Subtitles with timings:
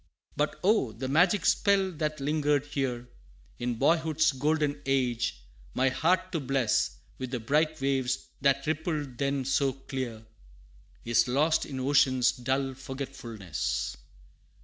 [0.35, 0.93] But oh!
[0.93, 3.07] the magic spell that lingered here,
[3.59, 5.43] In boyhood's golden age,
[5.75, 10.25] my heart to bless, With the bright waves that rippled then so clear,
[11.05, 13.95] Is lost in ocean's dull forgetfulness.